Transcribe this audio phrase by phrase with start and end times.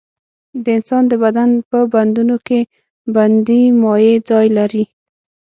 [0.63, 2.59] د انسان د بدن په بندونو کې
[3.15, 4.83] بندي مایع ځای لري.